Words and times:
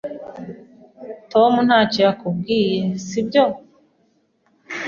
Tom 1.31 1.53
ntacyo 1.67 1.99
yakubwiye, 2.07 2.79
sibyo? 3.05 3.43